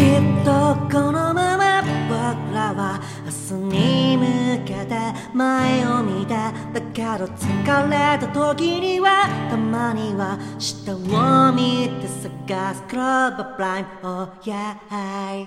[0.00, 0.06] きっ
[0.46, 0.50] と
[0.90, 4.96] このまま僕らは明日に向けて
[5.34, 12.82] 前を見てだけど疲れた時にはたまには下を見て探す。
[12.88, 13.84] Club Blind.
[14.02, 15.46] Oh yeah.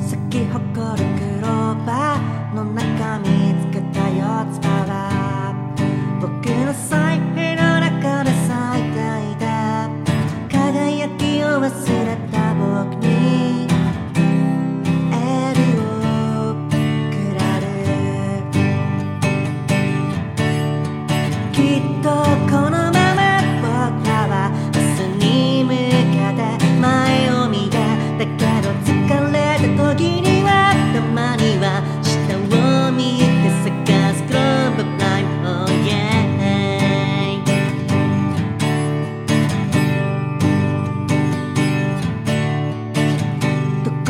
[0.00, 3.51] 咲き誇るクローバーの中見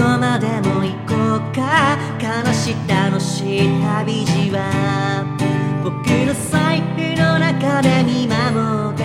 [0.03, 1.97] こまでも行こうか。
[2.19, 4.51] 悲し楽しい旅路。
[4.51, 4.59] は
[5.85, 5.95] 僕
[6.27, 9.05] の財布の中で見守って。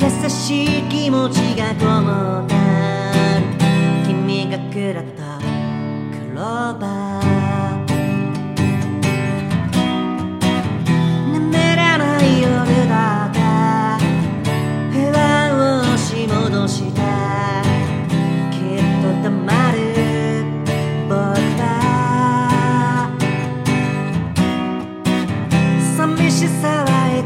[0.00, 2.56] 優しい気持ちがこもった。
[4.06, 7.01] 君がくらったクローバー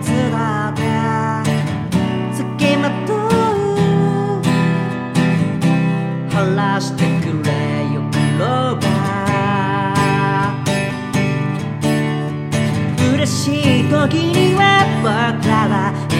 [0.02, 0.80] つだって
[2.36, 3.26] 付きまとう。
[6.36, 7.50] 晴らしてくれ
[7.94, 14.60] よクローバー嬉しい時には
[15.00, 15.08] 僕
[15.48, 16.15] らは